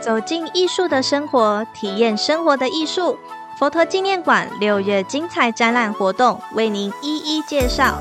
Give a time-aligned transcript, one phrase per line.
[0.00, 3.18] 走进艺术的生活，体验生活的艺术。
[3.58, 7.98] 佛陀纪念馆六月精彩展览活动为您一一介绍。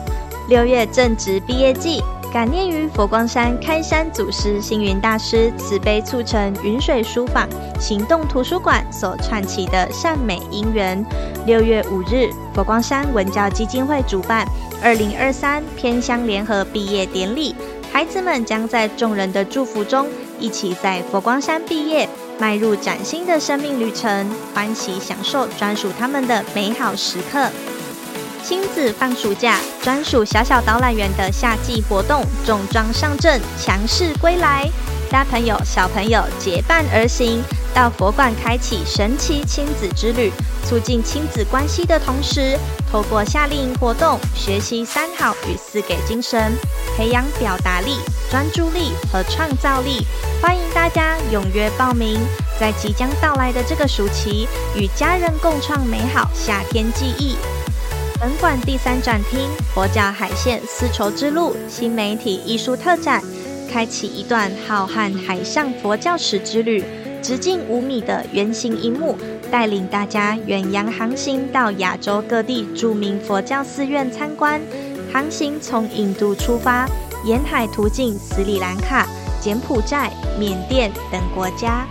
[0.47, 2.01] 六月正值毕业季，
[2.33, 7.47] 感念于佛光山开山祖师星云大师慈悲促成云水书坊
[7.79, 11.05] 行动图书馆所串起的善美因缘。
[11.45, 14.47] 六月五日，佛光山文教基金会主办
[14.81, 17.53] 二零二三偏乡联合毕业典礼，
[17.91, 20.07] 孩子们将在众人的祝福中。
[20.41, 27.47] 一起在佛光山毕业，迈入崭新的生命旅程，欢喜享受专属他们的美好时刻。
[28.43, 34.67] 亲子放暑假，专属小小导览员的夏季活动重装上阵，强势归来。
[35.11, 40.31] 大朋友小朋友结伴而行，到佛馆开启神奇亲子之旅，
[40.65, 42.57] 促进亲子关系的同时，
[42.91, 46.51] 透过夏令营活动学习三好与四给精神，
[46.97, 47.95] 培养表达力。
[48.29, 50.05] 专注力和创造力，
[50.41, 52.17] 欢迎大家踊跃报名，
[52.57, 57.35] 在即将到来的这个暑期，与家人共创美好夏天记忆。
[58.21, 63.21] 本馆第三展厅佛教海线丝绸之路新媒体艺术特展，
[63.69, 66.81] 开启一段浩瀚海上佛教史之旅，
[67.21, 69.15] 直径五米的圆形银幕，
[69.51, 74.59] 带领大家远洋航行到亚洲各地著名佛教寺院参观。
[75.13, 76.87] 航行从印度出发。
[77.23, 79.07] 沿海途径斯里兰卡、
[79.39, 81.85] 柬埔寨、缅甸等国家。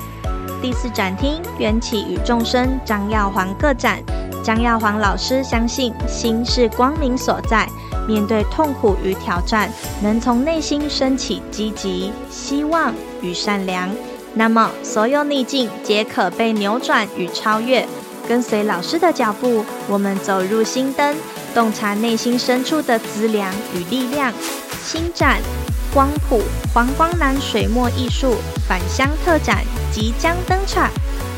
[0.61, 4.03] 第四展厅缘起与众生张耀煌个展。
[4.43, 7.69] 张耀煌老师相信心是光明所在，
[8.09, 9.71] 面对痛苦与挑战，
[10.03, 12.93] 能从内心升起积极、希望
[13.23, 13.89] 与善良，
[14.35, 17.87] 那么所有逆境皆可被扭转与超越。
[18.29, 21.17] 跟随老师的脚步，我们走入心灯，
[21.53, 24.33] 洞察内心深处的资粮与力量。
[24.85, 25.41] 新展
[25.93, 26.41] 光谱
[26.73, 28.37] 黄光南水墨艺术
[28.69, 30.89] 返乡特展即将登场。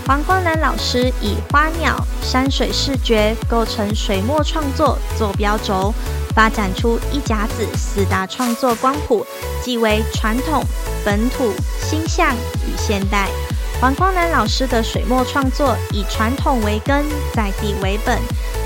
[0.07, 5.95] 黄光南老师以花鸟、山水视觉构成水墨创作坐标轴，
[6.35, 9.25] 发展出一甲子四大创作光谱，
[9.63, 10.63] 即为传统、
[11.05, 11.53] 本土、
[11.93, 12.35] 新象
[12.67, 13.29] 与现代。
[13.79, 17.05] 黄光南老师的水墨创作以传统为根，
[17.35, 18.19] 在地为本。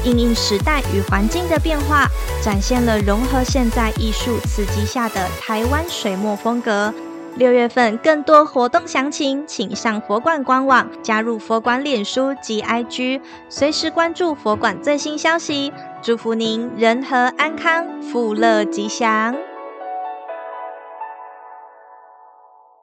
[0.04, 2.06] 应应时代与环境的变化，
[2.40, 6.94] 展现了融合现代艺术刺激下的台湾水墨风格。
[7.34, 15.72] 六月份更多活动详情，请上佛馆官网，加入佛馆脸书及 IG，随时关注佛馆最新消息。
[16.00, 19.34] 祝福您人和安康，富乐吉祥。